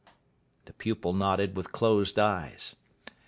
[0.65, 2.75] The pupil nodded with closed eyes.